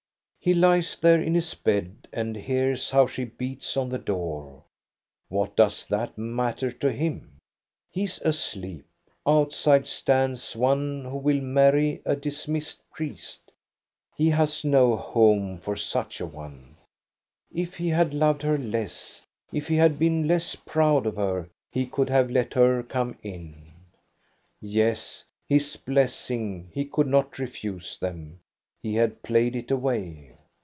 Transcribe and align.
He 0.43 0.55
lies 0.55 0.97
there 0.97 1.21
in 1.21 1.35
his 1.35 1.53
bed, 1.53 2.07
and 2.11 2.35
hears 2.35 2.89
how 2.89 3.05
she 3.05 3.25
beats 3.25 3.77
on 3.77 3.89
the 3.89 3.99
door. 3.99 4.63
What 5.29 5.55
does 5.55 5.85
thiat 5.85 6.17
matter 6.17 6.71
to 6.71 6.91
him? 6.91 7.37
He 7.91 8.05
is 8.05 8.19
asleep. 8.23 8.87
Outside 9.23 9.85
stands 9.85 10.55
one 10.55 11.05
who 11.05 11.17
will 11.17 11.41
marry 11.41 12.01
a 12.05 12.15
dis 12.15 12.47
missed 12.47 12.81
priest; 12.89 13.51
he 14.15 14.31
has 14.31 14.65
no 14.65 14.95
home 14.95 15.59
for 15.59 15.75
such 15.75 16.19
a 16.19 16.25
one. 16.25 16.75
If 17.53 17.77
he 17.77 17.89
had 17.89 18.11
loved 18.11 18.41
her 18.41 18.57
less, 18.57 19.21
if 19.53 19.67
he 19.67 19.75
had 19.75 19.99
been 19.99 20.27
less 20.27 20.55
proud 20.55 21.05
of 21.05 21.17
her, 21.17 21.51
he 21.71 21.85
could 21.85 22.09
have 22.09 22.31
let 22.31 22.55
her 22.55 22.81
come 22.81 23.15
in. 23.21 23.73
Yes, 24.59 25.23
his 25.47 25.75
blessing 25.75 26.71
he 26.73 26.85
could 26.85 27.05
not 27.05 27.37
refuse 27.37 27.99
them. 27.99 28.39
He 28.83 28.95
had 28.95 29.21
played 29.21 29.55
it 29.55 29.69
away. 29.69 30.33